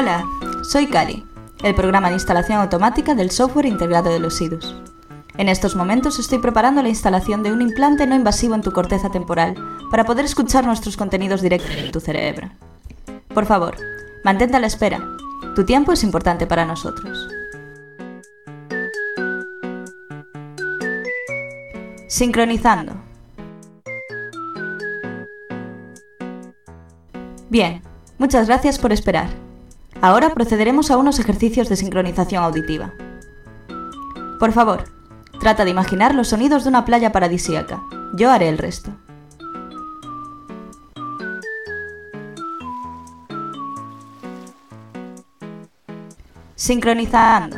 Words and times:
Hola, 0.00 0.26
soy 0.62 0.86
Cali, 0.86 1.26
el 1.62 1.74
programa 1.74 2.08
de 2.08 2.14
instalación 2.14 2.58
automática 2.58 3.14
del 3.14 3.30
software 3.30 3.66
integrado 3.66 4.10
de 4.10 4.18
los 4.18 4.40
IDUS. 4.40 4.74
En 5.36 5.50
estos 5.50 5.76
momentos 5.76 6.18
estoy 6.18 6.38
preparando 6.38 6.80
la 6.80 6.88
instalación 6.88 7.42
de 7.42 7.52
un 7.52 7.60
implante 7.60 8.06
no 8.06 8.14
invasivo 8.14 8.54
en 8.54 8.62
tu 8.62 8.72
corteza 8.72 9.10
temporal 9.10 9.54
para 9.90 10.04
poder 10.04 10.24
escuchar 10.24 10.64
nuestros 10.64 10.96
contenidos 10.96 11.42
directos 11.42 11.76
en 11.76 11.92
tu 11.92 12.00
cerebro. 12.00 12.48
Por 13.34 13.44
favor, 13.44 13.76
mantente 14.24 14.56
a 14.56 14.60
la 14.60 14.68
espera. 14.68 15.06
Tu 15.54 15.66
tiempo 15.66 15.92
es 15.92 16.02
importante 16.02 16.46
para 16.46 16.64
nosotros. 16.64 17.28
Sincronizando. 22.08 22.94
Bien, 27.50 27.82
muchas 28.16 28.46
gracias 28.46 28.78
por 28.78 28.94
esperar. 28.94 29.49
Ahora 30.02 30.32
procederemos 30.32 30.90
a 30.90 30.96
unos 30.96 31.18
ejercicios 31.18 31.68
de 31.68 31.76
sincronización 31.76 32.42
auditiva. 32.42 32.94
Por 34.38 34.52
favor, 34.52 34.84
trata 35.40 35.64
de 35.64 35.70
imaginar 35.70 36.14
los 36.14 36.28
sonidos 36.28 36.62
de 36.64 36.70
una 36.70 36.86
playa 36.86 37.12
paradisíaca. 37.12 37.82
Yo 38.14 38.30
haré 38.30 38.48
el 38.48 38.56
resto. 38.56 38.90
Sincronizando. 46.54 47.56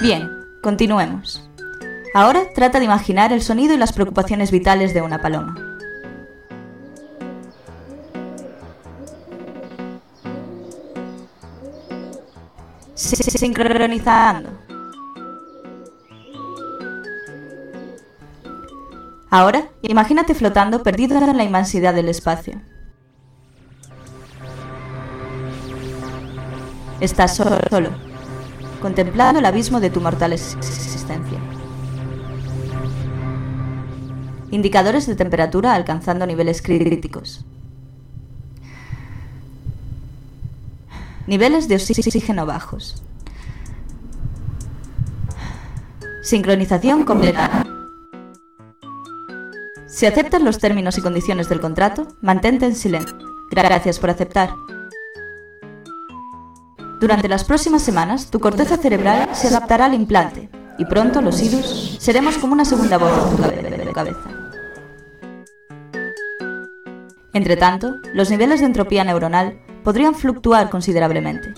Bien, 0.00 0.30
continuemos. 0.62 1.42
Ahora 2.14 2.52
trata 2.54 2.78
de 2.78 2.84
imaginar 2.84 3.32
el 3.32 3.42
sonido 3.42 3.74
y 3.74 3.78
las 3.78 3.92
preocupaciones 3.92 4.52
vitales 4.52 4.94
de 4.94 5.02
una 5.02 5.20
paloma. 5.20 5.75
Sincronizando. 12.96 14.48
Ahora, 19.28 19.68
imagínate 19.82 20.34
flotando 20.34 20.82
perdido 20.82 21.18
en 21.18 21.36
la 21.36 21.44
inmensidad 21.44 21.92
del 21.92 22.08
espacio. 22.08 22.58
Estás 27.00 27.36
solo, 27.36 27.58
solo, 27.68 27.90
contemplando 28.80 29.40
el 29.40 29.46
abismo 29.46 29.78
de 29.80 29.90
tu 29.90 30.00
mortal 30.00 30.32
existencia. 30.32 31.38
Indicadores 34.50 35.06
de 35.06 35.16
temperatura 35.16 35.74
alcanzando 35.74 36.24
niveles 36.24 36.62
críticos. 36.62 37.44
Niveles 41.26 41.66
de 41.66 41.74
oxígeno 41.74 42.46
bajos. 42.46 43.02
Sincronización 46.22 47.04
completa. 47.04 47.64
Si 49.86 50.06
aceptas 50.06 50.40
los 50.42 50.58
términos 50.58 50.98
y 50.98 51.02
condiciones 51.02 51.48
del 51.48 51.60
contrato, 51.60 52.06
mantente 52.20 52.66
en 52.66 52.76
silencio. 52.76 53.16
Gracias 53.50 53.98
por 53.98 54.10
aceptar. 54.10 54.50
Durante 57.00 57.28
las 57.28 57.44
próximas 57.44 57.82
semanas, 57.82 58.30
tu 58.30 58.38
corteza 58.38 58.76
cerebral 58.76 59.28
se 59.34 59.48
adaptará 59.48 59.86
al 59.86 59.94
implante 59.94 60.48
y 60.78 60.84
pronto 60.84 61.20
los 61.22 61.42
IDUS 61.42 61.96
seremos 62.00 62.38
como 62.38 62.52
una 62.52 62.64
segunda 62.64 62.98
voz 62.98 63.12
en 63.42 63.86
tu 63.86 63.92
cabeza. 63.92 64.20
Entre 67.32 67.56
tanto, 67.56 67.96
los 68.14 68.30
niveles 68.30 68.60
de 68.60 68.66
entropía 68.66 69.04
neuronal 69.04 69.60
podrían 69.86 70.16
fluctuar 70.16 70.68
considerablemente. 70.68 71.54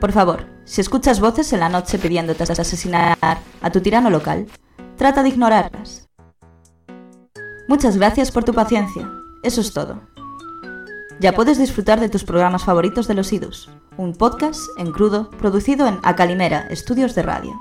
Por 0.00 0.10
favor, 0.10 0.46
si 0.64 0.80
escuchas 0.80 1.20
voces 1.20 1.52
en 1.52 1.60
la 1.60 1.68
noche 1.68 1.96
pidiéndote 1.96 2.42
asesinar 2.42 3.16
a 3.20 3.70
tu 3.70 3.80
tirano 3.80 4.10
local, 4.10 4.48
trata 4.96 5.22
de 5.22 5.28
ignorarlas. 5.28 6.08
Muchas 7.68 7.98
gracias 7.98 8.32
por 8.32 8.42
tu 8.42 8.52
paciencia. 8.52 9.08
Eso 9.44 9.60
es 9.60 9.72
todo. 9.72 10.02
Ya 11.20 11.34
puedes 11.34 11.56
disfrutar 11.56 12.00
de 12.00 12.08
tus 12.08 12.24
programas 12.24 12.64
favoritos 12.64 13.06
de 13.06 13.14
los 13.14 13.32
IDUS, 13.32 13.70
un 13.96 14.12
podcast 14.14 14.62
en 14.76 14.90
crudo 14.90 15.30
producido 15.30 15.86
en 15.86 16.00
Acalimera, 16.02 16.66
Estudios 16.68 17.14
de 17.14 17.22
Radio. 17.22 17.52